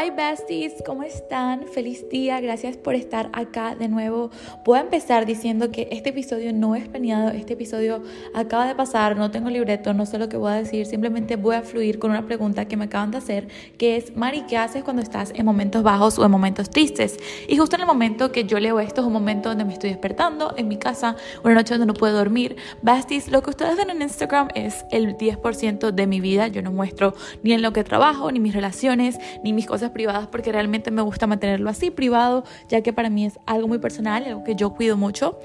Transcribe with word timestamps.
Hi 0.00 0.10
besties, 0.10 0.74
¿cómo 0.86 1.02
están? 1.02 1.66
Feliz 1.66 2.08
día, 2.08 2.40
gracias 2.40 2.76
por 2.76 2.94
estar 2.94 3.30
acá 3.32 3.74
de 3.74 3.88
nuevo. 3.88 4.30
Voy 4.64 4.78
a 4.78 4.82
empezar 4.82 5.26
diciendo 5.26 5.72
que 5.72 5.88
este 5.90 6.10
episodio 6.10 6.52
no 6.52 6.76
es 6.76 6.86
planeado, 6.88 7.30
este 7.30 7.54
episodio 7.54 8.04
acaba 8.32 8.68
de 8.68 8.76
pasar, 8.76 9.16
no 9.16 9.32
tengo 9.32 9.50
libreto, 9.50 9.94
no 9.94 10.06
sé 10.06 10.18
lo 10.18 10.28
que 10.28 10.36
voy 10.36 10.52
a 10.52 10.54
decir, 10.54 10.86
simplemente 10.86 11.34
voy 11.34 11.56
a 11.56 11.62
fluir 11.62 11.98
con 11.98 12.12
una 12.12 12.26
pregunta 12.26 12.66
que 12.66 12.76
me 12.76 12.84
acaban 12.84 13.10
de 13.10 13.18
hacer, 13.18 13.48
que 13.76 13.96
es, 13.96 14.14
Mari, 14.14 14.42
¿qué 14.42 14.56
haces 14.56 14.84
cuando 14.84 15.02
estás 15.02 15.32
en 15.34 15.44
momentos 15.44 15.82
bajos 15.82 16.16
o 16.20 16.24
en 16.24 16.30
momentos 16.30 16.70
tristes? 16.70 17.18
Y 17.48 17.56
justo 17.56 17.74
en 17.74 17.80
el 17.80 17.88
momento 17.88 18.30
que 18.30 18.44
yo 18.44 18.60
leo 18.60 18.78
esto 18.78 19.00
es 19.00 19.06
un 19.08 19.12
momento 19.12 19.48
donde 19.48 19.64
me 19.64 19.72
estoy 19.72 19.90
despertando 19.90 20.54
en 20.56 20.68
mi 20.68 20.76
casa, 20.76 21.16
una 21.42 21.54
noche 21.54 21.74
donde 21.74 21.86
no 21.86 21.94
puedo 21.94 22.16
dormir. 22.16 22.54
Besties, 22.82 23.32
lo 23.32 23.42
que 23.42 23.50
ustedes 23.50 23.76
ven 23.76 23.90
en 23.90 24.02
Instagram 24.02 24.46
es 24.54 24.84
el 24.92 25.16
10% 25.16 25.90
de 25.90 26.06
mi 26.06 26.20
vida, 26.20 26.46
yo 26.46 26.62
no 26.62 26.70
muestro 26.70 27.14
ni 27.42 27.52
en 27.52 27.62
lo 27.62 27.72
que 27.72 27.82
trabajo, 27.82 28.30
ni 28.30 28.38
mis 28.38 28.54
relaciones, 28.54 29.18
ni 29.42 29.52
mis 29.52 29.66
cosas 29.66 29.87
privadas 29.90 30.26
porque 30.26 30.52
realmente 30.52 30.90
me 30.90 31.02
gusta 31.02 31.26
mantenerlo 31.26 31.70
así 31.70 31.90
privado, 31.90 32.44
ya 32.68 32.82
que 32.82 32.92
para 32.92 33.10
mí 33.10 33.26
es 33.26 33.38
algo 33.46 33.68
muy 33.68 33.78
personal, 33.78 34.24
algo 34.24 34.44
que 34.44 34.54
yo 34.54 34.70
cuido 34.74 34.96
mucho. 34.96 35.38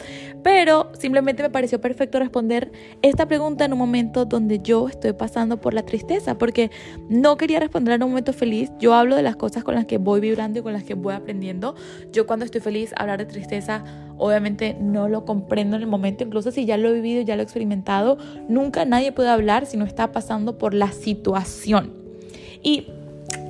Pero 0.44 0.92
simplemente 0.98 1.44
me 1.44 1.50
pareció 1.50 1.80
perfecto 1.80 2.20
responder 2.20 2.72
esta 3.02 3.28
pregunta 3.28 3.66
en 3.66 3.74
un 3.74 3.80
momento 3.80 4.26
donde 4.26 4.60
yo 4.60 4.88
estoy 4.88 5.14
pasando 5.14 5.60
por 5.60 5.74
la 5.74 5.84
tristeza, 5.84 6.38
porque 6.38 6.72
no 7.10 7.38
quería 7.38 7.60
responder 7.60 7.96
en 7.96 8.04
un 8.04 8.10
momento 8.10 8.34
feliz. 8.34 8.72
Yo 8.80 8.94
hablo 8.94 9.16
de 9.16 9.22
las 9.22 9.36
cosas 9.36 9.64
con 9.64 9.76
las 9.76 9.86
que 9.86 9.98
voy 9.98 10.20
vibrando 10.20 10.60
y 10.60 10.64
con 10.64 10.74
las 10.74 10.84
que 10.84 10.94
voy 10.94 11.14
aprendiendo. 11.14 11.76
Yo 12.12 12.28
cuando 12.28 12.46
estoy 12.46 12.62
feliz, 12.62 12.94
hablar 12.98 13.20
de 13.20 13.26
tristeza, 13.26 13.84
obviamente 14.18 14.76
no 14.80 15.10
lo 15.10 15.26
comprendo 15.26 15.76
en 15.76 15.82
el 15.82 15.88
momento, 15.88 16.24
incluso 16.24 16.52
si 16.52 16.66
ya 16.66 16.78
lo 16.78 16.90
he 16.90 16.94
vivido, 16.94 17.22
ya 17.22 17.36
lo 17.36 17.42
he 17.42 17.44
experimentado, 17.44 18.18
nunca 18.48 18.86
nadie 18.86 19.12
puede 19.12 19.30
hablar 19.30 19.66
si 19.66 19.78
no 19.78 19.86
está 19.86 20.12
pasando 20.12 20.58
por 20.58 20.74
la 20.74 20.92
situación. 20.92 21.94
Y 22.62 22.88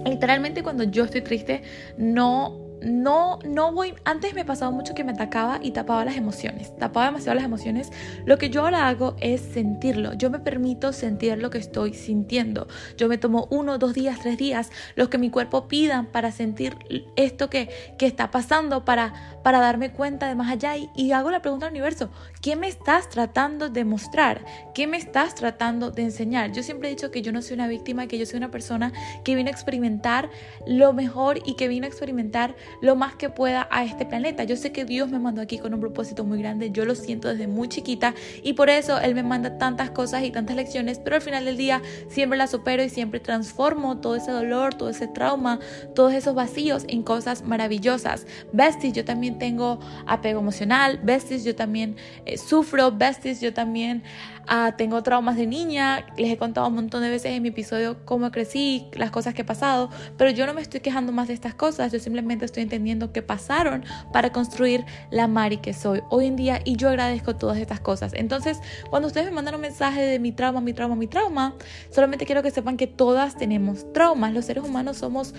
Literalmente 0.06 0.64
cuando 0.64 0.84
yo 0.84 1.06
estoy 1.06 1.22
triste, 1.22 1.64
no 1.98 2.64
no, 2.84 3.40
no 3.46 3.72
voy, 3.72 3.94
antes 4.04 4.34
me 4.34 4.46
pasaba 4.46 4.72
mucho 4.72 4.94
que 4.94 5.04
me 5.04 5.14
atacaba 5.14 5.60
y 5.62 5.72
tapaba 5.72 6.04
las 6.04 6.18
emociones, 6.18 6.76
tapaba 6.78 7.08
demasiado 7.08 7.36
las 7.36 7.46
emociones. 7.46 7.92
Lo 8.26 8.38
que 8.38 8.50
yo 8.50 8.62
ahora 8.62 8.88
hago 8.88 9.16
es 9.20 9.42
sentirlo, 9.42 10.14
yo 10.14 10.30
me 10.30 10.40
permito 10.40 10.92
sentir 10.92 11.38
lo 11.38 11.50
que 11.50 11.58
estoy 11.58 11.94
sintiendo. 11.94 12.68
Yo 12.98 13.08
me 13.08 13.18
tomo 13.18 13.48
uno, 13.50 13.78
dos 13.78 13.94
días, 13.94 14.20
tres 14.20 14.38
días, 14.38 14.70
los 14.96 15.10
que 15.10 15.18
mi 15.18 15.30
cuerpo 15.30 15.68
pida 15.68 16.08
para 16.12 16.32
sentir 16.32 16.78
esto 17.16 17.50
que, 17.50 17.70
que 17.98 18.06
está 18.06 18.32
pasando, 18.32 18.84
para, 18.84 19.14
para 19.44 19.60
darme 19.60 19.92
cuenta 19.92 20.28
de 20.28 20.36
más 20.36 20.52
allá 20.52 20.76
y, 20.76 20.90
y 20.96 21.14
hago 21.14 21.32
la 21.32 21.42
pregunta 21.42 21.68
al 21.68 21.72
universo, 21.72 22.10
¿qué 22.44 22.58
me 22.58 22.68
estás 22.68 23.10
tratando 23.10 23.70
de 23.70 23.86
mostrar? 23.86 24.46
¿Qué 24.76 24.86
me 24.86 24.98
estás 24.98 25.34
tratando 25.34 25.92
de 25.92 26.02
enseñar? 26.02 26.52
Yo 26.52 26.62
siempre 26.62 26.90
he 26.90 26.92
dicho 26.92 27.10
que 27.10 27.22
yo 27.22 27.32
no 27.32 27.42
soy 27.42 27.54
una 27.54 27.68
víctima, 27.68 28.06
que 28.08 28.18
yo 28.18 28.26
soy 28.26 28.36
una 28.36 28.52
persona 28.52 28.92
que 29.24 29.34
vino 29.34 29.48
a 29.48 29.52
experimentar 29.52 30.30
lo 30.68 30.92
mejor 30.92 31.40
y 31.46 31.56
que 31.56 31.70
vino 31.70 31.86
a 31.86 31.88
experimentar 31.88 32.58
lo 32.82 32.98
más 32.98 33.16
que 33.16 33.30
pueda 33.30 33.70
a 33.72 33.86
este 33.86 34.06
planeta. 34.06 34.44
Yo 34.44 34.58
sé 34.58 34.74
que 34.74 34.84
Dios 34.84 35.10
me 35.10 35.20
mandó 35.20 35.42
aquí 35.42 35.58
con 35.58 35.74
un 35.74 35.80
propósito 35.80 36.26
muy 36.26 36.38
grande, 36.38 36.70
yo 36.70 36.84
lo 36.84 36.96
siento 36.96 37.30
desde 37.30 37.48
muy 37.48 37.70
chiquita 37.70 38.14
y 38.44 38.54
por 38.54 38.70
eso 38.70 39.00
Él 39.00 39.16
me 39.16 39.24
manda 39.24 39.58
tantas 39.58 39.92
cosas 39.92 40.26
y 40.26 40.32
tantas 40.32 40.58
lecciones, 40.58 41.00
pero 41.00 41.16
al 41.16 41.22
final 41.22 41.46
del 41.46 41.56
día 41.56 41.82
siempre 42.10 42.38
las 42.38 42.52
supero 42.52 42.84
y 42.84 42.90
siempre 42.90 43.22
transformo 43.22 44.02
todo 44.02 44.18
ese 44.18 44.32
dolor, 44.32 44.74
todo 44.74 44.90
ese 44.90 45.08
trauma, 45.08 45.62
todos 45.96 46.12
esos 46.12 46.36
vacíos 46.36 46.84
en 46.90 47.04
cosas 47.04 47.44
maravillosas. 47.44 48.28
Besties, 48.52 48.92
yo 48.92 49.06
también 49.06 49.40
tengo 49.40 49.80
apego 50.06 50.42
emocional, 50.42 51.00
besties, 51.02 51.46
yo 51.46 51.56
también 51.56 51.96
sufro, 52.38 52.92
besties, 52.92 53.42
yo 53.42 53.54
también 53.54 54.04
ah, 54.48 54.74
tengo 54.78 55.02
traumas 55.04 55.36
de 55.38 55.48
niña, 55.48 56.06
les 56.18 56.32
he 56.32 56.38
contado 56.38 56.68
un 56.68 56.76
montón 56.76 57.02
de 57.02 57.10
veces 57.10 57.32
en 57.32 57.42
mi 57.42 57.50
episodio 57.50 58.06
cómo 58.06 58.32
crecí, 58.32 58.88
las 58.94 59.12
cosas 59.12 59.34
que 59.34 59.42
he 59.42 59.46
pasado, 59.46 59.90
pero 60.18 60.32
yo 60.32 60.46
no 60.46 60.54
me 60.54 60.62
estoy 60.62 60.80
quejando 60.80 61.12
más 61.12 61.28
de 61.28 61.34
estas 61.34 61.54
cosas, 61.54 61.92
yo 61.92 62.00
simplemente 62.00 62.46
estoy 62.46 62.64
entendiendo 62.64 63.12
que 63.12 63.22
pasaron 63.22 63.84
para 64.12 64.32
construir 64.32 64.86
la 65.12 65.28
Mari 65.28 65.58
que 65.58 65.74
soy 65.74 66.02
hoy 66.10 66.26
en 66.26 66.36
día 66.36 66.62
y 66.64 66.76
yo 66.76 66.90
agradezco 66.90 67.36
todas 67.36 67.58
estas 67.58 67.80
cosas. 67.80 68.14
Entonces, 68.16 68.60
cuando 68.90 69.08
ustedes 69.08 69.28
me 69.28 69.34
mandan 69.34 69.56
un 69.56 69.62
mensaje 69.62 70.02
de 70.02 70.20
mi 70.20 70.32
trauma, 70.32 70.62
mi 70.62 70.74
trauma, 70.74 70.96
mi 70.96 71.08
trauma, 71.08 71.56
solamente 71.90 72.26
quiero 72.26 72.44
que 72.44 72.52
sepan 72.52 72.78
que 72.78 72.88
todas 72.88 73.36
tenemos 73.36 73.92
traumas. 73.94 74.34
Los 74.34 74.46
seres 74.46 74.64
humanos 74.64 74.98
somos 74.98 75.34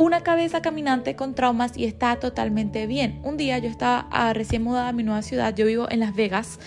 una 0.00 0.22
cabeza 0.22 0.62
caminante 0.62 1.14
con 1.14 1.34
traumas 1.34 1.76
y 1.76 1.84
está 1.84 2.16
totalmente 2.16 2.86
bien. 2.86 3.20
Un 3.22 3.36
día 3.36 3.58
yo 3.58 3.68
estaba 3.68 4.08
ah, 4.10 4.32
recién 4.32 4.62
mudada 4.62 4.88
a 4.88 4.92
mi 4.92 5.02
nueva 5.02 5.20
ciudad, 5.20 5.54
yo 5.54 5.66
vivo 5.66 5.90
en 5.90 6.00
Las 6.00 6.14
Vegas. 6.14 6.58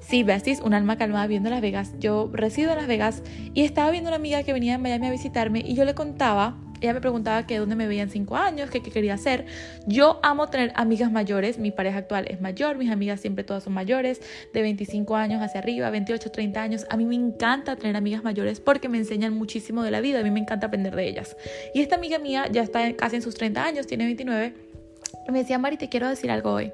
Sí, 0.00 0.22
besties, 0.22 0.60
un 0.60 0.72
alma 0.72 0.96
calmada 0.96 1.26
viendo 1.26 1.50
Las 1.50 1.60
Vegas. 1.60 1.92
Yo 1.98 2.30
resido 2.32 2.70
en 2.70 2.78
Las 2.78 2.86
Vegas 2.86 3.22
y 3.52 3.64
estaba 3.64 3.90
viendo 3.90 4.08
una 4.08 4.16
amiga 4.16 4.42
que 4.44 4.54
venía 4.54 4.72
de 4.72 4.78
Miami 4.78 5.08
a 5.08 5.10
visitarme 5.10 5.60
y 5.60 5.74
yo 5.74 5.84
le 5.84 5.94
contaba 5.94 6.56
ella 6.80 6.94
me 6.94 7.00
preguntaba 7.00 7.46
que 7.46 7.58
dónde 7.58 7.76
me 7.76 7.86
veía 7.86 8.02
en 8.02 8.10
cinco 8.10 8.36
años, 8.36 8.70
que 8.70 8.82
qué 8.82 8.90
quería 8.90 9.14
hacer. 9.14 9.46
Yo 9.86 10.20
amo 10.22 10.48
tener 10.48 10.72
amigas 10.76 11.12
mayores, 11.12 11.58
mi 11.58 11.70
pareja 11.70 11.98
actual 11.98 12.26
es 12.28 12.40
mayor, 12.40 12.76
mis 12.76 12.90
amigas 12.90 13.20
siempre 13.20 13.44
todas 13.44 13.64
son 13.64 13.72
mayores, 13.72 14.20
de 14.52 14.62
25 14.62 15.16
años 15.16 15.42
hacia 15.42 15.60
arriba, 15.60 15.90
28, 15.90 16.30
30 16.30 16.62
años. 16.62 16.86
A 16.90 16.96
mí 16.96 17.04
me 17.04 17.14
encanta 17.14 17.76
tener 17.76 17.96
amigas 17.96 18.24
mayores 18.24 18.60
porque 18.60 18.88
me 18.88 18.98
enseñan 18.98 19.34
muchísimo 19.34 19.82
de 19.82 19.90
la 19.90 20.00
vida, 20.00 20.20
a 20.20 20.22
mí 20.22 20.30
me 20.30 20.40
encanta 20.40 20.68
aprender 20.68 20.94
de 20.94 21.08
ellas. 21.08 21.36
Y 21.74 21.82
esta 21.82 21.96
amiga 21.96 22.18
mía 22.18 22.46
ya 22.50 22.62
está 22.62 22.94
casi 22.96 23.16
en 23.16 23.22
sus 23.22 23.34
30 23.34 23.64
años, 23.64 23.86
tiene 23.86 24.04
29, 24.04 24.54
y 25.26 25.32
me 25.32 25.40
decía, 25.40 25.58
Mari, 25.58 25.76
te 25.76 25.88
quiero 25.88 26.08
decir 26.08 26.30
algo 26.30 26.52
hoy. 26.52 26.72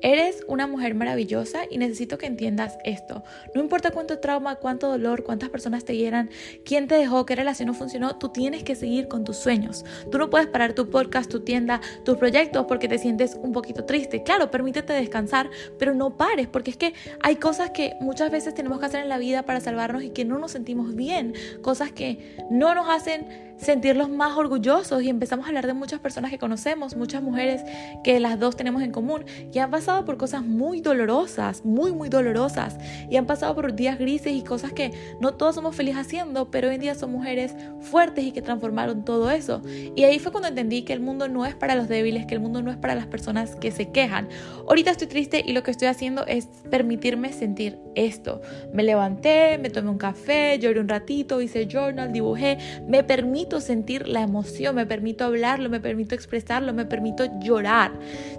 Eres 0.00 0.44
una 0.46 0.66
mujer 0.66 0.94
maravillosa 0.94 1.62
y 1.68 1.78
necesito 1.78 2.18
que 2.18 2.26
entiendas 2.26 2.78
esto. 2.84 3.24
No 3.54 3.60
importa 3.60 3.90
cuánto 3.90 4.18
trauma, 4.18 4.56
cuánto 4.56 4.88
dolor, 4.88 5.24
cuántas 5.24 5.48
personas 5.48 5.84
te 5.84 5.96
hieran, 5.96 6.30
quién 6.64 6.86
te 6.86 6.94
dejó, 6.94 7.26
qué 7.26 7.34
relación 7.34 7.66
no 7.68 7.74
funcionó, 7.74 8.16
tú 8.16 8.28
tienes 8.28 8.62
que 8.62 8.74
seguir 8.74 9.08
con 9.08 9.24
tus 9.24 9.36
sueños. 9.36 9.84
Tú 10.10 10.18
no 10.18 10.30
puedes 10.30 10.46
parar 10.46 10.72
tu 10.72 10.88
podcast, 10.88 11.30
tu 11.30 11.40
tienda, 11.40 11.80
tus 12.04 12.16
proyectos 12.16 12.66
porque 12.66 12.88
te 12.88 12.98
sientes 12.98 13.36
un 13.42 13.52
poquito 13.52 13.84
triste. 13.84 14.22
Claro, 14.22 14.50
permítete 14.50 14.92
descansar, 14.92 15.50
pero 15.78 15.94
no 15.94 16.16
pares 16.16 16.46
porque 16.46 16.70
es 16.70 16.76
que 16.76 16.94
hay 17.20 17.36
cosas 17.36 17.70
que 17.70 17.94
muchas 18.00 18.30
veces 18.30 18.54
tenemos 18.54 18.78
que 18.78 18.86
hacer 18.86 19.02
en 19.02 19.08
la 19.08 19.18
vida 19.18 19.44
para 19.44 19.60
salvarnos 19.60 20.02
y 20.02 20.10
que 20.10 20.24
no 20.24 20.38
nos 20.38 20.52
sentimos 20.52 20.94
bien, 20.94 21.34
cosas 21.62 21.92
que 21.92 22.36
no 22.50 22.74
nos 22.74 22.88
hacen 22.88 23.47
sentirlos 23.58 24.08
más 24.08 24.36
orgullosos 24.36 25.02
y 25.02 25.08
empezamos 25.08 25.46
a 25.46 25.48
hablar 25.48 25.66
de 25.66 25.74
muchas 25.74 26.00
personas 26.00 26.30
que 26.30 26.38
conocemos, 26.38 26.96
muchas 26.96 27.22
mujeres 27.22 27.62
que 28.04 28.20
las 28.20 28.38
dos 28.38 28.56
tenemos 28.56 28.82
en 28.82 28.92
común 28.92 29.24
y 29.52 29.58
han 29.58 29.70
pasado 29.70 30.04
por 30.04 30.16
cosas 30.16 30.42
muy 30.44 30.80
dolorosas, 30.80 31.64
muy, 31.64 31.92
muy 31.92 32.08
dolorosas 32.08 32.78
y 33.10 33.16
han 33.16 33.26
pasado 33.26 33.54
por 33.54 33.74
días 33.74 33.98
grises 33.98 34.32
y 34.32 34.42
cosas 34.42 34.72
que 34.72 34.92
no 35.20 35.34
todos 35.34 35.56
somos 35.56 35.74
felices 35.74 36.00
haciendo, 36.00 36.50
pero 36.50 36.68
hoy 36.68 36.76
en 36.76 36.80
día 36.80 36.94
son 36.94 37.12
mujeres 37.12 37.54
fuertes 37.80 38.24
y 38.24 38.32
que 38.32 38.42
transformaron 38.42 39.04
todo 39.04 39.30
eso. 39.30 39.62
Y 39.96 40.04
ahí 40.04 40.18
fue 40.18 40.32
cuando 40.32 40.48
entendí 40.48 40.82
que 40.82 40.92
el 40.92 41.00
mundo 41.00 41.28
no 41.28 41.44
es 41.44 41.54
para 41.54 41.74
los 41.74 41.88
débiles, 41.88 42.26
que 42.26 42.34
el 42.34 42.40
mundo 42.40 42.62
no 42.62 42.70
es 42.70 42.76
para 42.76 42.94
las 42.94 43.06
personas 43.06 43.56
que 43.56 43.70
se 43.70 43.90
quejan. 43.90 44.28
Ahorita 44.68 44.90
estoy 44.90 45.08
triste 45.08 45.42
y 45.44 45.52
lo 45.52 45.62
que 45.62 45.70
estoy 45.70 45.88
haciendo 45.88 46.26
es 46.26 46.46
permitirme 46.70 47.32
sentir 47.32 47.78
esto. 47.94 48.40
Me 48.72 48.82
levanté, 48.82 49.58
me 49.58 49.70
tomé 49.70 49.90
un 49.90 49.98
café, 49.98 50.58
lloré 50.58 50.80
un 50.80 50.88
ratito, 50.88 51.40
hice 51.40 51.66
journal, 51.66 52.12
dibujé, 52.12 52.58
me 52.86 53.02
permito 53.02 53.47
sentir 53.60 54.06
la 54.06 54.20
emoción, 54.20 54.74
me 54.74 54.86
permito 54.86 55.24
hablarlo, 55.24 55.68
me 55.68 55.80
permito 55.80 56.14
expresarlo, 56.14 56.72
me 56.72 56.84
permito 56.84 57.24
llorar. 57.40 57.92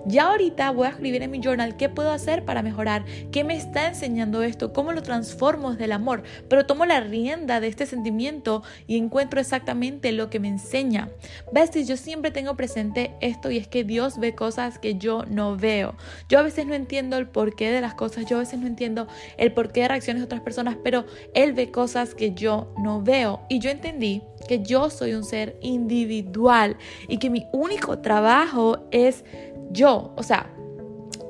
Ya 0.05 0.27
ahorita 0.27 0.71
voy 0.71 0.87
a 0.87 0.91
escribir 0.91 1.23
en 1.23 1.31
mi 1.31 1.41
journal 1.41 1.77
qué 1.77 1.89
puedo 1.89 2.11
hacer 2.11 2.45
para 2.45 2.61
mejorar, 2.61 3.03
qué 3.31 3.43
me 3.43 3.55
está 3.55 3.87
enseñando 3.87 4.43
esto, 4.43 4.71
cómo 4.73 4.91
lo 4.91 5.01
transformo 5.01 5.71
desde 5.71 5.85
el 5.85 5.91
amor, 5.91 6.23
pero 6.47 6.65
tomo 6.65 6.85
la 6.85 6.99
rienda 7.01 7.59
de 7.59 7.67
este 7.67 7.85
sentimiento 7.85 8.63
y 8.87 8.97
encuentro 8.97 9.39
exactamente 9.39 10.11
lo 10.11 10.29
que 10.29 10.39
me 10.39 10.47
enseña. 10.47 11.09
Besties, 11.51 11.87
yo 11.87 11.97
siempre 11.97 12.31
tengo 12.31 12.55
presente 12.55 13.15
esto 13.21 13.51
y 13.51 13.57
es 13.57 13.67
que 13.67 13.83
Dios 13.83 14.19
ve 14.19 14.35
cosas 14.35 14.79
que 14.79 14.95
yo 14.95 15.25
no 15.25 15.57
veo. 15.57 15.95
Yo 16.29 16.39
a 16.39 16.43
veces 16.43 16.65
no 16.65 16.73
entiendo 16.73 17.17
el 17.17 17.27
porqué 17.27 17.71
de 17.71 17.81
las 17.81 17.95
cosas, 17.95 18.25
yo 18.25 18.37
a 18.37 18.39
veces 18.39 18.59
no 18.59 18.67
entiendo 18.67 19.07
el 19.37 19.51
porqué 19.53 19.81
de 19.81 19.87
reacciones 19.89 20.21
de 20.21 20.25
otras 20.25 20.41
personas, 20.41 20.77
pero 20.83 21.05
Él 21.33 21.53
ve 21.53 21.71
cosas 21.71 22.15
que 22.15 22.33
yo 22.33 22.73
no 22.77 23.01
veo. 23.01 23.41
Y 23.49 23.59
yo 23.59 23.69
entendí 23.69 24.23
que 24.49 24.63
yo 24.63 24.89
soy 24.89 25.13
un 25.13 25.23
ser 25.23 25.55
individual 25.61 26.75
y 27.07 27.19
que 27.19 27.29
mi 27.29 27.45
único 27.51 27.99
trabajo 27.99 28.79
es 28.89 29.23
yo. 29.69 30.11
O 30.17 30.23
sea, 30.23 30.49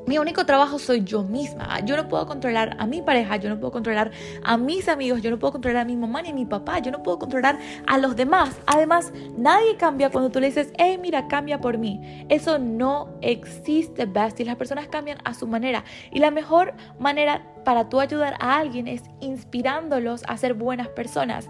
mi 0.08 0.18
único 0.18 0.46
trabajo 0.46 0.80
soy 0.80 1.04
yo 1.04 1.24
misma. 1.24 1.82
Yo 1.82 1.98
no 1.98 2.08
puedo 2.08 2.26
controlar 2.26 2.78
a 2.80 2.88
mi 2.88 3.02
pareja, 3.02 3.36
yo 3.36 3.50
no 3.50 3.60
puedo 3.60 3.74
controlar 3.74 4.12
a 4.42 4.56
mis 4.56 4.88
amigos, 4.88 5.22
yo 5.22 5.32
no 5.32 5.38
puedo 5.38 5.52
controlar 5.52 5.82
a 5.82 5.86
mi 5.86 5.98
mamá 5.98 6.22
ni 6.22 6.30
a 6.30 6.34
mi 6.34 6.46
papá, 6.46 6.80
yo 6.80 6.92
no 6.92 7.04
puedo 7.04 7.20
controlar 7.20 7.60
a 7.88 7.98
los 7.98 8.16
demás. 8.16 8.56
Además, 8.68 9.12
nadie 9.38 9.76
cambia 9.76 10.10
cuando 10.10 10.32
tú 10.32 10.40
le 10.40 10.48
dices, 10.48 10.72
hey, 10.78 10.98
mira, 10.98 11.28
cambia 11.28 11.60
por 11.60 11.78
mí. 11.78 12.26
Eso 12.30 12.58
no 12.58 13.10
existe, 13.22 14.06
bestie. 14.06 14.46
Las 14.46 14.56
personas 14.56 14.88
cambian 14.88 15.18
a 15.26 15.34
su 15.34 15.46
manera. 15.46 15.84
Y 16.14 16.20
la 16.20 16.32
mejor 16.32 16.74
manera 17.00 17.46
para 17.66 17.90
tú 17.90 18.00
ayudar 18.00 18.36
a 18.40 18.60
alguien 18.60 18.88
es 18.88 19.04
inspirándolos 19.20 20.24
a 20.26 20.38
ser 20.38 20.54
buenas 20.54 20.88
personas 20.88 21.50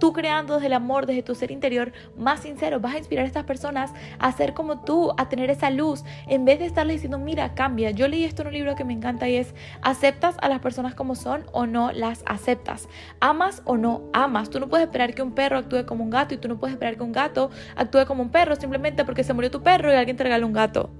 tú 0.00 0.12
creando 0.12 0.54
desde 0.54 0.66
el 0.66 0.72
amor, 0.72 1.06
desde 1.06 1.22
tu 1.22 1.36
ser 1.36 1.52
interior 1.52 1.92
más 2.16 2.40
sincero, 2.40 2.80
vas 2.80 2.94
a 2.94 2.98
inspirar 2.98 3.24
a 3.24 3.28
estas 3.28 3.44
personas 3.44 3.92
a 4.18 4.32
ser 4.32 4.54
como 4.54 4.80
tú, 4.80 5.12
a 5.16 5.28
tener 5.28 5.50
esa 5.50 5.70
luz, 5.70 6.02
en 6.26 6.44
vez 6.44 6.58
de 6.58 6.66
estarles 6.66 6.96
diciendo, 6.96 7.18
mira, 7.18 7.54
cambia. 7.54 7.92
Yo 7.92 8.08
leí 8.08 8.24
esto 8.24 8.42
en 8.42 8.48
un 8.48 8.54
libro 8.54 8.74
que 8.74 8.84
me 8.84 8.92
encanta 8.92 9.28
y 9.28 9.36
es, 9.36 9.54
¿aceptas 9.82 10.36
a 10.40 10.48
las 10.48 10.58
personas 10.58 10.94
como 10.96 11.14
son 11.14 11.44
o 11.52 11.66
no 11.66 11.92
las 11.92 12.24
aceptas? 12.26 12.88
¿Amas 13.20 13.62
o 13.64 13.76
no 13.76 14.02
amas? 14.12 14.50
Tú 14.50 14.58
no 14.58 14.68
puedes 14.68 14.86
esperar 14.86 15.14
que 15.14 15.22
un 15.22 15.32
perro 15.32 15.58
actúe 15.58 15.86
como 15.86 16.02
un 16.02 16.10
gato 16.10 16.34
y 16.34 16.38
tú 16.38 16.48
no 16.48 16.58
puedes 16.58 16.74
esperar 16.74 16.96
que 16.96 17.04
un 17.04 17.12
gato 17.12 17.50
actúe 17.76 18.06
como 18.06 18.22
un 18.22 18.30
perro 18.30 18.56
simplemente 18.56 19.04
porque 19.04 19.22
se 19.22 19.34
murió 19.34 19.50
tu 19.50 19.62
perro 19.62 19.92
y 19.92 19.96
alguien 19.96 20.16
te 20.16 20.24
regala 20.24 20.46
un 20.46 20.52
gato. 20.52 20.90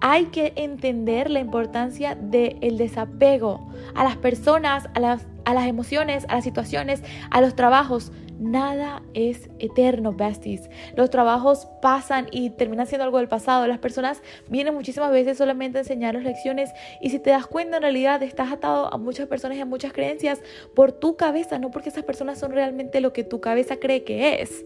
Hay 0.00 0.26
que 0.26 0.52
entender 0.56 1.30
la 1.30 1.40
importancia 1.40 2.14
del 2.14 2.76
desapego 2.76 3.70
a 3.94 4.04
las 4.04 4.16
personas, 4.16 4.88
a 4.92 5.00
las, 5.00 5.26
a 5.44 5.54
las 5.54 5.66
emociones, 5.66 6.24
a 6.28 6.36
las 6.36 6.44
situaciones, 6.44 7.02
a 7.30 7.40
los 7.40 7.54
trabajos. 7.54 8.12
Nada 8.38 9.02
es 9.14 9.48
eterno, 9.60 10.12
besties. 10.12 10.68
Los 10.96 11.10
trabajos 11.10 11.68
pasan 11.80 12.26
y 12.32 12.50
terminan 12.50 12.86
siendo 12.86 13.04
algo 13.04 13.18
del 13.18 13.28
pasado. 13.28 13.66
Las 13.66 13.78
personas 13.78 14.22
vienen 14.48 14.74
muchísimas 14.74 15.12
veces 15.12 15.38
solamente 15.38 15.78
a 15.78 15.82
enseñarnos 15.82 16.24
lecciones 16.24 16.70
y 17.00 17.10
si 17.10 17.20
te 17.20 17.30
das 17.30 17.46
cuenta 17.46 17.76
en 17.76 17.82
realidad 17.82 18.22
estás 18.22 18.52
atado 18.52 18.92
a 18.92 18.98
muchas 18.98 19.28
personas 19.28 19.56
y 19.56 19.60
a 19.60 19.66
muchas 19.66 19.92
creencias 19.92 20.42
por 20.74 20.92
tu 20.92 21.16
cabeza, 21.16 21.58
no 21.58 21.70
porque 21.70 21.90
esas 21.90 22.04
personas 22.04 22.38
son 22.38 22.52
realmente 22.52 23.00
lo 23.00 23.12
que 23.12 23.22
tu 23.22 23.40
cabeza 23.40 23.76
cree 23.76 24.02
que 24.02 24.42
es. 24.42 24.64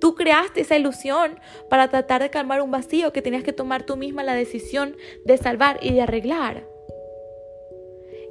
Tú 0.00 0.14
creaste 0.14 0.60
esa 0.60 0.76
ilusión 0.76 1.38
para 1.70 1.88
tratar 1.88 2.22
de 2.22 2.30
calmar 2.30 2.60
un 2.60 2.70
vacío 2.70 3.12
que 3.12 3.22
tenías 3.22 3.42
que 3.42 3.52
tomar 3.52 3.84
tú 3.84 3.96
misma 3.96 4.22
la 4.22 4.34
decisión 4.34 4.96
de 5.24 5.38
salvar 5.38 5.78
y 5.82 5.94
de 5.94 6.02
arreglar. 6.02 6.73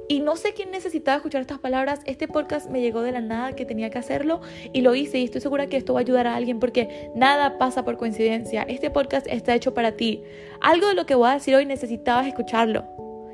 Y 0.06 0.20
no 0.20 0.36
sé 0.36 0.52
quién 0.52 0.70
necesitaba 0.70 1.16
escuchar 1.16 1.40
estas 1.40 1.58
palabras. 1.58 2.00
Este 2.04 2.28
podcast 2.28 2.68
me 2.68 2.82
llegó 2.82 3.00
de 3.00 3.12
la 3.12 3.22
nada 3.22 3.54
que 3.54 3.64
tenía 3.64 3.88
que 3.88 3.98
hacerlo 3.98 4.42
y 4.72 4.82
lo 4.82 4.94
hice 4.94 5.18
y 5.18 5.24
estoy 5.24 5.40
segura 5.40 5.66
que 5.66 5.78
esto 5.78 5.94
va 5.94 6.00
a 6.00 6.02
ayudar 6.02 6.26
a 6.26 6.36
alguien 6.36 6.60
porque 6.60 7.10
nada 7.14 7.56
pasa 7.56 7.84
por 7.84 7.96
coincidencia. 7.96 8.64
Este 8.68 8.90
podcast 8.90 9.26
está 9.26 9.54
hecho 9.54 9.72
para 9.72 9.92
ti. 9.92 10.22
Algo 10.60 10.88
de 10.88 10.94
lo 10.94 11.06
que 11.06 11.14
voy 11.14 11.30
a 11.30 11.34
decir 11.34 11.54
hoy 11.54 11.64
necesitabas 11.64 12.26
escucharlo. 12.26 12.84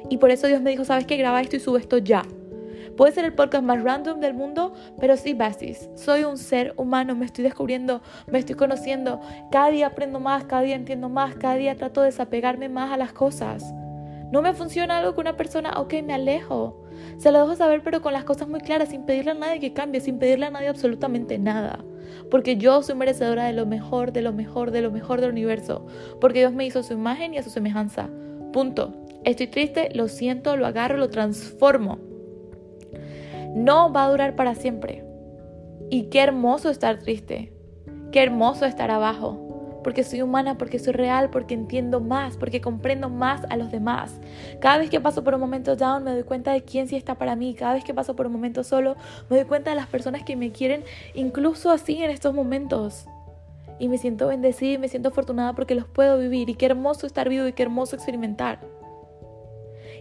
Y 0.09 0.19
por 0.19 0.31
eso 0.31 0.47
Dios 0.47 0.61
me 0.61 0.71
dijo, 0.71 0.85
sabes 0.85 1.07
que 1.07 1.17
graba 1.17 1.41
esto 1.41 1.57
y 1.57 1.61
sube 1.61 1.81
esto 1.81 1.99
ya. 1.99 2.25
Puede 2.97 3.13
ser 3.13 3.25
el 3.25 3.33
podcast 3.33 3.65
más 3.65 3.83
random 3.83 4.21
del 4.21 4.35
mundo, 4.35 4.75
pero 5.01 5.17
sí, 5.17 5.35
Basis. 5.35 5.89
Soy 5.95 6.25
un 6.25 6.37
ser 6.37 6.75
humano, 6.77 7.17
me 7.17 7.25
estoy 7.25 7.45
descubriendo, 7.45 8.03
me 8.27 8.39
estoy 8.39 8.57
conociendo. 8.57 9.21
Cada 9.51 9.71
día 9.71 9.87
aprendo 9.87 10.21
más, 10.21 10.45
cada 10.45 10.63
día 10.63 10.77
entiendo 10.77 11.09
más, 11.09 11.35
cada 11.35 11.55
día 11.55 11.77
trato 11.77 12.03
de 12.03 12.09
desapegarme 12.09 12.69
más 12.69 12.93
a 12.93 12.97
las 12.97 13.13
cosas. 13.13 13.65
No 14.33 14.43
me 14.43 14.53
funciona 14.53 14.99
algo 14.99 15.15
con 15.15 15.23
una 15.23 15.37
persona, 15.37 15.73
ok, 15.77 15.95
me 16.05 16.15
alejo. 16.15 16.85
Se 17.19 17.33
lo 17.33 17.41
dejo 17.41 17.57
saber, 17.57 17.83
pero 17.83 18.01
con 18.03 18.13
las 18.13 18.25
cosas 18.25 18.49
muy 18.49 18.61
claras, 18.61 18.91
sin 18.91 19.05
pedirle 19.05 19.33
a 19.33 19.35
nadie 19.35 19.61
que 19.61 19.73
cambie, 19.73 20.01
sin 20.01 20.19
pedirle 20.19 20.47
a 20.47 20.51
nadie 20.51 20.69
absolutamente 20.69 21.39
nada. 21.39 21.85
Porque 22.31 22.57
yo 22.57 22.83
soy 22.83 22.95
merecedora 22.95 23.45
de 23.47 23.53
lo 23.53 23.67
mejor, 23.67 24.13
de 24.13 24.23
lo 24.23 24.33
mejor, 24.33 24.71
de 24.71 24.83
lo 24.83 24.91
mejor 24.91 25.21
del 25.21 25.31
universo. 25.31 25.87
Porque 26.21 26.41
Dios 26.41 26.53
me 26.53 26.67
hizo 26.67 26.81
a 26.81 26.83
su 26.83 26.93
imagen 26.93 27.35
y 27.35 27.39
a 27.39 27.43
su 27.43 27.51
semejanza. 27.51 28.09
Punto. 28.53 28.95
Estoy 29.25 29.49
triste, 29.49 29.91
lo 29.95 30.09
siento, 30.09 30.57
lo 30.57 30.67
agarro, 30.67 30.97
lo 30.97 31.11
transformo 31.11 31.99
no 33.55 33.93
va 33.93 34.05
a 34.05 34.11
durar 34.11 34.37
para 34.37 34.55
siempre. 34.55 35.05
Y 35.91 36.05
qué 36.05 36.21
hermoso 36.21 36.71
estar 36.71 36.99
triste, 36.99 37.53
qué 38.13 38.23
hermoso 38.23 38.65
estar 38.65 38.91
abajo, 38.91 39.50
porque 39.83 40.05
soy 40.05 40.23
humana, 40.23 40.57
porque 40.59 40.79
soy 40.79 40.93
real, 40.93 41.31
porque 41.31 41.55
entiendo 41.55 42.01
más, 42.01 42.37
porque 42.37 42.61
comprendo 42.61 43.09
más 43.09 43.43
a 43.51 43.57
los 43.57 43.71
demás. 43.71 44.19
Cada 44.61 44.79
vez 44.79 44.91
que 44.91 45.01
paso 45.01 45.25
por 45.25 45.35
un 45.35 45.41
momento 45.41 45.77
down 45.77 46.05
me 46.05 46.13
doy 46.13 46.23
cuenta 46.23 46.53
de 46.53 46.63
quién 46.63 46.89
sí 46.89 46.97
está 46.97 47.17
para 47.17 47.37
mí, 47.37 47.55
cada 47.55 47.75
vez 47.75 47.85
que 47.85 47.95
paso 47.95 48.17
por 48.17 48.27
un 48.27 48.33
momento 48.33 48.65
solo 48.65 48.97
me 49.29 49.37
doy 49.37 49.47
cuenta 49.47 49.71
de 49.71 49.77
las 49.77 49.87
personas 49.87 50.23
que 50.23 50.37
me 50.37 50.53
quieren, 50.53 50.85
incluso 51.15 51.71
así 51.71 52.03
en 52.03 52.11
estos 52.11 52.35
momentos. 52.35 53.07
Y 53.79 53.89
me 53.89 53.97
siento 53.97 54.27
bendecida 54.27 54.73
y 54.73 54.79
me 54.79 54.89
siento 54.89 55.09
afortunada 55.09 55.55
porque 55.55 55.75
los 55.75 55.87
puedo 55.87 56.19
vivir 56.19 56.51
y 56.51 56.55
qué 56.55 56.67
hermoso 56.67 57.07
estar 57.07 57.29
vivo 57.29 57.47
y 57.47 57.53
qué 57.55 57.63
hermoso 57.63 57.97
experimentar. 57.97 58.80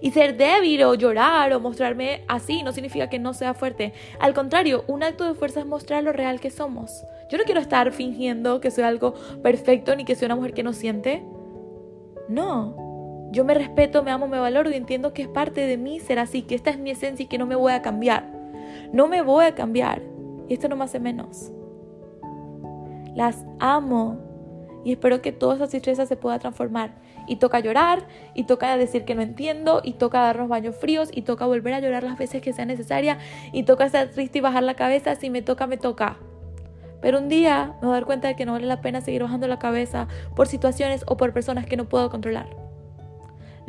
Y 0.01 0.11
ser 0.11 0.37
débil 0.37 0.83
o 0.83 0.93
llorar 0.93 1.51
o 1.53 1.59
mostrarme 1.59 2.23
así 2.27 2.63
no 2.63 2.71
significa 2.71 3.09
que 3.09 3.19
no 3.19 3.33
sea 3.33 3.53
fuerte. 3.53 3.93
Al 4.19 4.33
contrario, 4.33 4.83
un 4.87 5.03
acto 5.03 5.25
de 5.25 5.33
fuerza 5.33 5.59
es 5.59 5.65
mostrar 5.65 6.03
lo 6.03 6.13
real 6.13 6.39
que 6.39 6.51
somos. 6.51 7.03
Yo 7.29 7.37
no 7.37 7.43
quiero 7.43 7.61
estar 7.61 7.91
fingiendo 7.91 8.61
que 8.61 8.71
soy 8.71 8.83
algo 8.83 9.13
perfecto 9.43 9.95
ni 9.95 10.05
que 10.05 10.15
soy 10.15 10.27
una 10.27 10.35
mujer 10.35 10.53
que 10.53 10.63
no 10.63 10.73
siente. 10.73 11.23
No. 12.27 13.29
Yo 13.31 13.45
me 13.45 13.53
respeto, 13.53 14.03
me 14.03 14.11
amo, 14.11 14.27
me 14.27 14.39
valoro 14.39 14.71
y 14.71 14.75
entiendo 14.75 15.13
que 15.13 15.21
es 15.21 15.27
parte 15.27 15.67
de 15.67 15.77
mí 15.77 15.99
ser 15.99 16.17
así, 16.17 16.41
que 16.41 16.55
esta 16.55 16.71
es 16.71 16.79
mi 16.79 16.89
esencia 16.89 17.23
y 17.23 17.27
que 17.27 17.37
no 17.37 17.45
me 17.45 17.55
voy 17.55 17.73
a 17.73 17.81
cambiar. 17.81 18.25
No 18.91 19.07
me 19.07 19.21
voy 19.21 19.45
a 19.45 19.55
cambiar. 19.55 20.01
Y 20.47 20.53
esto 20.53 20.67
no 20.67 20.75
me 20.75 20.85
hace 20.85 20.99
menos. 20.99 21.51
Las 23.15 23.45
amo 23.59 24.17
y 24.83 24.93
espero 24.93 25.21
que 25.21 25.31
toda 25.31 25.55
esa 25.55 25.67
tristeza 25.67 26.05
se 26.05 26.15
pueda 26.15 26.39
transformar. 26.39 26.95
Y 27.29 27.37
toca 27.37 27.61
llorar, 27.61 28.07
y 28.33 28.43
toca 28.43 28.75
decir 28.75 29.05
que 29.05 29.15
no 29.15 29.21
entiendo, 29.21 29.81
y 29.83 29.93
toca 29.93 30.19
darnos 30.19 30.49
baños 30.49 30.75
fríos, 30.75 31.09
y 31.13 31.21
toca 31.21 31.45
volver 31.45 31.75
a 31.75 31.79
llorar 31.79 32.03
las 32.03 32.17
veces 32.17 32.41
que 32.41 32.51
sea 32.51 32.65
necesaria, 32.65 33.19
y 33.53 33.63
toca 33.63 33.85
estar 33.85 34.09
triste 34.09 34.39
y 34.39 34.41
bajar 34.41 34.63
la 34.63 34.73
cabeza. 34.73 35.15
Si 35.15 35.29
me 35.29 35.41
toca, 35.41 35.67
me 35.67 35.77
toca. 35.77 36.17
Pero 37.01 37.19
un 37.19 37.29
día 37.29 37.75
me 37.81 37.87
voy 37.87 37.91
a 37.91 37.99
dar 37.99 38.05
cuenta 38.05 38.27
de 38.27 38.35
que 38.35 38.45
no 38.45 38.53
vale 38.53 38.67
la 38.67 38.81
pena 38.81 38.99
seguir 38.99 39.23
bajando 39.23 39.47
la 39.47 39.59
cabeza 39.59 40.07
por 40.35 40.47
situaciones 40.47 41.03
o 41.07 41.15
por 41.17 41.31
personas 41.31 41.65
que 41.65 41.77
no 41.77 41.87
puedo 41.87 42.09
controlar. 42.09 42.47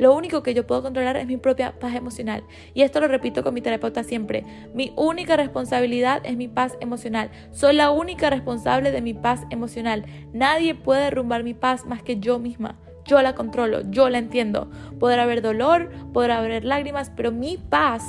Lo 0.01 0.15
único 0.15 0.43
que 0.43 0.55
yo 0.55 0.67
puedo 0.67 0.83
controlar 0.83 1.19
es 1.19 1.27
mi 1.27 1.37
propia 1.37 1.79
paz 1.79 1.95
emocional. 1.95 2.43
Y 2.73 2.83
esto 2.83 3.01
lo 3.01 3.09
repito 3.09 3.45
con 3.45 3.53
mi 3.53 3.61
terapeuta 3.61 4.03
siempre. 4.03 4.47
Mi 4.73 4.95
única 4.97 5.37
responsabilidad 5.37 6.23
es 6.25 6.39
mi 6.39 6.49
paz 6.49 6.79
emocional. 6.81 7.31
Soy 7.53 7.75
la 7.75 7.91
única 7.91 8.31
responsable 8.31 8.93
de 8.93 9.03
mi 9.03 9.12
paz 9.12 9.43
emocional. 9.51 10.07
Nadie 10.33 10.75
puede 10.75 11.03
derrumbar 11.03 11.45
mi 11.45 11.53
paz 11.53 11.85
más 11.85 12.03
que 12.03 12.19
yo 12.19 12.39
misma. 12.39 12.79
Yo 13.11 13.21
la 13.23 13.35
controlo, 13.35 13.81
yo 13.91 14.09
la 14.09 14.19
entiendo. 14.19 14.71
Podrá 15.01 15.25
haber 15.25 15.43
dolor, 15.43 15.91
podrá 16.12 16.39
haber 16.39 16.65
lágrimas, 16.65 17.11
pero 17.17 17.33
mi 17.33 17.57
paz 17.57 18.05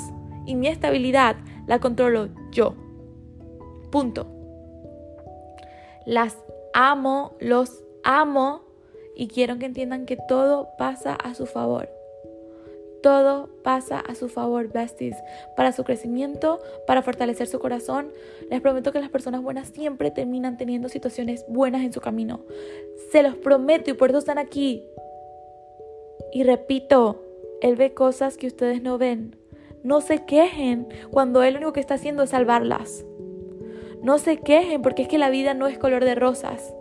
y 0.45 0.53
mi 0.53 0.68
estabilidad 0.68 1.38
la 1.65 1.80
controlo 1.80 2.30
yo. 2.51 2.75
Punto. 3.92 4.27
Las 6.06 6.38
amo, 6.75 7.36
los 7.39 7.83
amo 8.03 8.62
y 9.15 9.27
quiero 9.27 9.57
que 9.57 9.65
entiendan 9.65 10.06
que 10.06 10.18
todo 10.27 10.69
pasa 10.77 11.15
a 11.15 11.33
su 11.33 11.48
favor. 11.48 11.89
Todo 13.01 13.50
pasa 13.63 14.00
a 14.00 14.13
su 14.15 14.30
favor, 14.30 14.71
besties, 14.71 15.15
para 15.56 15.71
su 15.71 15.83
crecimiento, 15.83 16.59
para 16.86 17.01
fortalecer 17.01 17.48
su 17.48 17.59
corazón. 17.59 18.12
Les 18.50 18.62
prometo 18.62 18.92
que 18.92 19.00
las 19.00 19.09
personas 19.09 19.42
buenas 19.42 19.69
siempre 19.69 20.12
terminan 20.12 20.57
teniendo 20.57 20.88
situaciones 20.88 21.45
buenas 21.48 21.81
en 21.81 21.94
su 21.94 22.00
camino. 22.00 22.42
Se 23.12 23.24
los 23.24 23.36
prometo 23.36 23.89
y 23.89 23.94
por 23.94 24.09
eso 24.09 24.19
están 24.19 24.38
aquí. 24.38 24.83
Y 26.31 26.44
repito, 26.44 27.24
Él 27.62 27.75
ve 27.75 27.94
cosas 27.94 28.38
que 28.38 28.48
ustedes 28.48 28.81
no 28.81 28.98
ven. 28.98 29.36
No 29.83 30.01
se 30.01 30.25
quejen 30.25 30.88
cuando 31.09 31.42
Él 31.42 31.53
lo 31.53 31.59
único 31.59 31.74
que 31.74 31.80
está 31.80 31.95
haciendo 31.95 32.24
es 32.24 32.30
salvarlas. 32.30 33.03
No 34.03 34.20
se 34.20 34.38
quejen 34.38 34.81
porque 34.81 35.03
es 35.03 35.08
que 35.08 35.17
la 35.17 35.29
vida 35.29 35.53
no 35.53 35.67
es 35.67 35.77
color 35.77 36.05
de 36.05 36.15
rosas. 36.15 36.74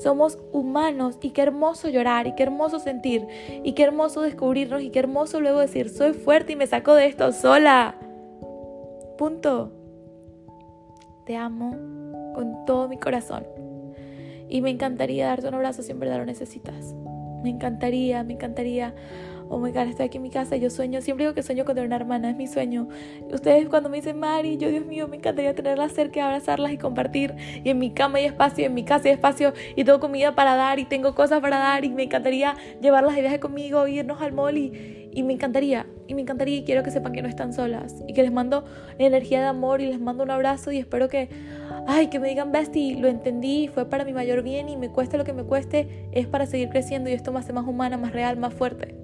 Somos 0.00 0.38
humanos 0.52 1.18
y 1.20 1.30
qué 1.30 1.42
hermoso 1.42 1.88
llorar 1.90 2.26
y 2.26 2.34
qué 2.34 2.42
hermoso 2.42 2.78
sentir 2.78 3.26
y 3.62 3.74
qué 3.74 3.82
hermoso 3.82 4.22
descubrirnos 4.22 4.80
y 4.82 4.88
qué 4.88 4.98
hermoso 4.98 5.40
luego 5.40 5.60
decir, 5.60 5.90
soy 5.90 6.14
fuerte 6.14 6.54
y 6.54 6.56
me 6.56 6.66
saco 6.66 6.94
de 6.94 7.04
esto 7.04 7.32
sola. 7.32 7.96
Punto. 9.18 9.72
Te 11.26 11.36
amo 11.36 11.76
con 12.34 12.64
todo 12.64 12.88
mi 12.88 12.96
corazón. 12.96 13.44
Y 14.48 14.62
me 14.62 14.70
encantaría 14.70 15.26
darte 15.26 15.48
un 15.48 15.54
abrazo 15.54 15.82
si 15.82 15.92
en 15.92 16.00
verdad 16.00 16.16
lo 16.16 16.24
necesitas. 16.24 16.94
Me 17.42 17.50
encantaría, 17.50 18.24
me 18.24 18.32
encantaría 18.32 18.94
oh 19.50 19.58
my 19.58 19.72
god, 19.72 19.88
estoy 19.88 20.06
aquí 20.06 20.18
en 20.18 20.22
mi 20.22 20.30
casa, 20.30 20.56
yo 20.56 20.70
sueño, 20.70 21.02
siempre 21.02 21.24
digo 21.24 21.34
que 21.34 21.42
sueño 21.42 21.64
con 21.64 21.74
tener 21.74 21.88
una 21.88 21.96
hermana, 21.96 22.30
es 22.30 22.36
mi 22.36 22.46
sueño. 22.46 22.88
Ustedes 23.32 23.68
cuando 23.68 23.88
me 23.88 23.96
dicen, 23.96 24.18
Mari, 24.18 24.56
yo 24.56 24.70
Dios 24.70 24.86
mío, 24.86 25.08
me 25.08 25.16
encantaría 25.16 25.54
tenerlas 25.54 25.92
cerca, 25.92 26.24
abrazarlas 26.24 26.72
y 26.72 26.78
compartir. 26.78 27.34
Y 27.64 27.70
en 27.70 27.78
mi 27.80 27.90
cama 27.90 28.18
hay 28.18 28.26
espacio, 28.26 28.64
en 28.64 28.74
mi 28.74 28.84
casa 28.84 29.08
hay 29.08 29.14
espacio, 29.14 29.52
y 29.74 29.82
tengo 29.82 29.98
comida 29.98 30.36
para 30.36 30.54
dar, 30.54 30.78
y 30.78 30.84
tengo 30.84 31.16
cosas 31.16 31.40
para 31.40 31.58
dar, 31.58 31.84
y 31.84 31.90
me 31.90 32.04
encantaría 32.04 32.54
llevarlas 32.80 33.16
de 33.16 33.22
viaje 33.22 33.40
conmigo, 33.40 33.88
irnos 33.88 34.22
al 34.22 34.32
mall, 34.32 34.56
y, 34.56 35.08
y 35.12 35.24
me 35.24 35.32
encantaría, 35.32 35.84
y 36.06 36.14
me 36.14 36.22
encantaría, 36.22 36.58
y 36.58 36.64
quiero 36.64 36.84
que 36.84 36.92
sepan 36.92 37.12
que 37.12 37.20
no 37.20 37.28
están 37.28 37.52
solas, 37.52 38.04
y 38.06 38.12
que 38.12 38.22
les 38.22 38.30
mando 38.30 38.64
energía 38.98 39.40
de 39.40 39.46
amor, 39.46 39.80
y 39.80 39.86
les 39.86 40.00
mando 40.00 40.22
un 40.22 40.30
abrazo, 40.30 40.70
y 40.70 40.78
espero 40.78 41.08
que, 41.08 41.28
ay, 41.88 42.06
que 42.06 42.20
me 42.20 42.28
digan, 42.28 42.52
Bestie, 42.52 43.00
lo 43.00 43.08
entendí, 43.08 43.66
fue 43.66 43.90
para 43.90 44.04
mi 44.04 44.12
mayor 44.12 44.42
bien, 44.42 44.68
y 44.68 44.76
me 44.76 44.90
cueste 44.90 45.18
lo 45.18 45.24
que 45.24 45.32
me 45.32 45.42
cueste, 45.42 46.08
es 46.12 46.28
para 46.28 46.46
seguir 46.46 46.68
creciendo, 46.68 47.10
y 47.10 47.14
esto 47.14 47.32
me 47.32 47.40
hace 47.40 47.52
más 47.52 47.66
humana, 47.66 47.96
más 47.96 48.12
real, 48.12 48.36
más 48.36 48.54
fuerte. 48.54 48.99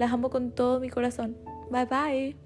Las 0.00 0.14
amo 0.14 0.30
con 0.30 0.52
todo 0.52 0.80
mi 0.80 0.88
corazón. 0.88 1.36
Bye 1.70 1.84
bye. 1.84 2.36